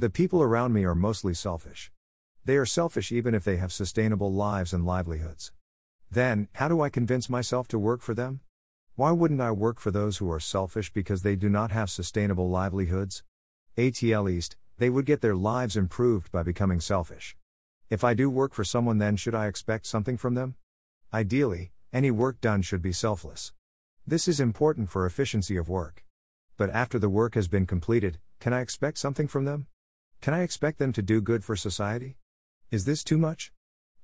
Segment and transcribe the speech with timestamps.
[0.00, 1.92] The people around me are mostly selfish.
[2.46, 5.52] They are selfish even if they have sustainable lives and livelihoods.
[6.10, 8.40] Then, how do I convince myself to work for them?
[8.94, 12.48] Why wouldn't I work for those who are selfish because they do not have sustainable
[12.48, 13.24] livelihoods?
[13.76, 17.36] ATL East, they would get their lives improved by becoming selfish.
[17.90, 20.54] If I do work for someone, then should I expect something from them?
[21.12, 23.52] Ideally, any work done should be selfless.
[24.06, 26.06] This is important for efficiency of work.
[26.56, 29.66] But after the work has been completed, can I expect something from them?
[30.20, 32.18] Can I expect them to do good for society?
[32.70, 33.52] Is this too much?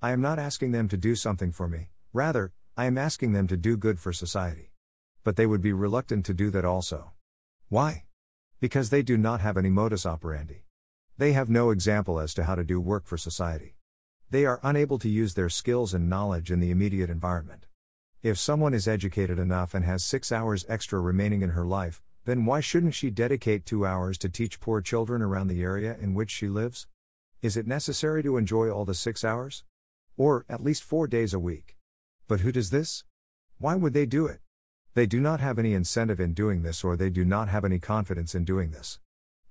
[0.01, 3.47] I am not asking them to do something for me, rather, I am asking them
[3.49, 4.73] to do good for society.
[5.25, 7.13] But they would be reluctant to do that also.
[7.69, 8.05] Why?
[8.61, 10.63] Because they do not have any modus operandi.
[11.19, 13.77] They have no example as to how to do work for society.
[14.31, 17.67] They are unable to use their skills and knowledge in the immediate environment.
[18.23, 22.45] If someone is educated enough and has six hours extra remaining in her life, then
[22.45, 26.31] why shouldn't she dedicate two hours to teach poor children around the area in which
[26.31, 26.89] she lives?
[27.41, 29.63] Is it necessary to enjoy all the six hours?
[30.17, 31.77] Or, at least four days a week?
[32.27, 33.05] But who does this?
[33.59, 34.41] Why would they do it?
[34.95, 37.79] They do not have any incentive in doing this, or they do not have any
[37.79, 38.99] confidence in doing this.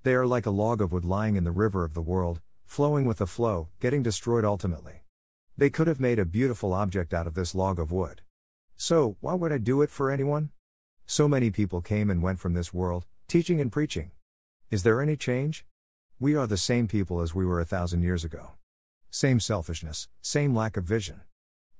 [0.02, 3.06] They are like a log of wood lying in the river of the world, flowing
[3.06, 5.04] with the flow, getting destroyed ultimately.
[5.56, 8.20] They could have made a beautiful object out of this log of wood.
[8.76, 10.50] So, why would I do it for anyone?
[11.08, 14.10] So many people came and went from this world, teaching and preaching.
[14.72, 15.64] Is there any change?
[16.18, 18.50] We are the same people as we were a thousand years ago.
[19.08, 21.20] Same selfishness, same lack of vision.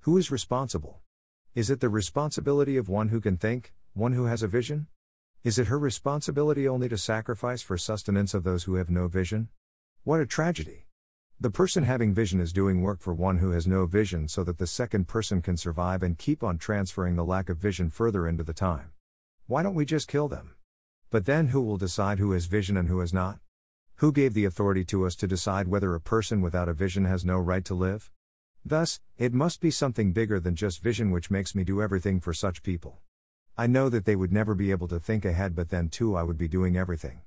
[0.03, 1.01] Who is responsible?
[1.57, 4.87] Is it the responsibility of one who can think, one who has a vision?
[5.43, 9.49] Is it her responsibility only to sacrifice for sustenance of those who have no vision?
[10.05, 10.87] What a tragedy!
[11.41, 14.59] The person having vision is doing work for one who has no vision so that
[14.59, 18.45] the second person can survive and keep on transferring the lack of vision further into
[18.45, 18.93] the time.
[19.49, 20.57] Why don't we just kill them?
[21.09, 23.39] But then who will decide who has vision and who has not?
[23.97, 27.25] Who gave the authority to us to decide whether a person without a vision has
[27.25, 28.11] no right to live?
[28.65, 32.35] Thus, it must be something bigger than just vision which makes me do everything for
[32.35, 32.99] such people.
[33.57, 36.25] I know that they would never be able to think ahead, but then too I
[36.25, 37.21] would be doing everything.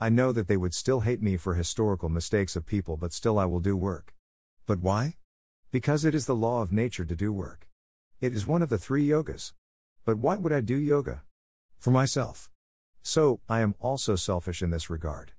[0.00, 3.40] I know that they would still hate me for historical mistakes of people, but still
[3.40, 4.14] I will do work.
[4.66, 5.16] But why?
[5.72, 7.68] Because it is the law of nature to do work.
[8.20, 9.52] It is one of the three yogas.
[10.04, 11.22] But why would I do yoga?
[11.78, 12.50] For myself.
[13.02, 15.32] So, I am also selfish in this regard.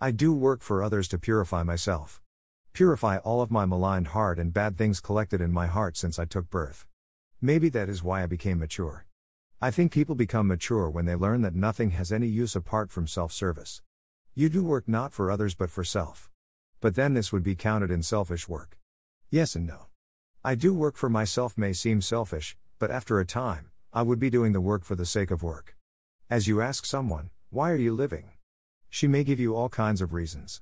[0.00, 2.20] I do work for others to purify myself.
[2.74, 6.26] Purify all of my maligned heart and bad things collected in my heart since I
[6.26, 6.86] took birth.
[7.40, 9.06] Maybe that is why I became mature.
[9.62, 13.06] I think people become mature when they learn that nothing has any use apart from
[13.06, 13.80] self service.
[14.34, 16.28] You do work not for others but for self.
[16.82, 18.78] But then this would be counted in selfish work.
[19.30, 19.86] Yes and no.
[20.44, 24.28] I do work for myself may seem selfish, but after a time, I would be
[24.28, 25.75] doing the work for the sake of work.
[26.28, 28.30] As you ask someone, why are you living?
[28.90, 30.60] She may give you all kinds of reasons.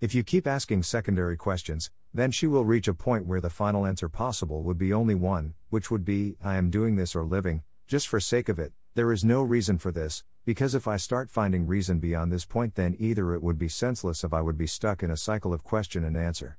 [0.00, 3.84] If you keep asking secondary questions, then she will reach a point where the final
[3.84, 7.62] answer possible would be only one, which would be, I am doing this or living,
[7.86, 11.30] just for sake of it, there is no reason for this, because if I start
[11.30, 14.66] finding reason beyond this point, then either it would be senseless if I would be
[14.66, 16.56] stuck in a cycle of question and answer.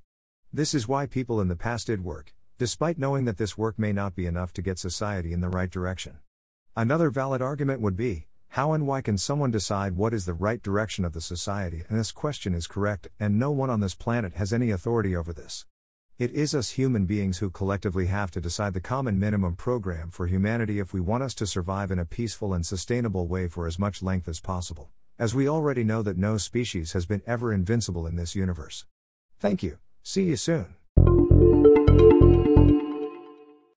[0.53, 3.93] This is why people in the past did work, despite knowing that this work may
[3.93, 6.19] not be enough to get society in the right direction.
[6.75, 10.61] Another valid argument would be how and why can someone decide what is the right
[10.61, 11.81] direction of the society?
[11.89, 15.33] And this question is correct, and no one on this planet has any authority over
[15.33, 15.65] this.
[16.19, 20.27] It is us human beings who collectively have to decide the common minimum program for
[20.27, 23.79] humanity if we want us to survive in a peaceful and sustainable way for as
[23.79, 28.05] much length as possible, as we already know that no species has been ever invincible
[28.05, 28.85] in this universe.
[29.39, 30.75] Thank you, see you soon.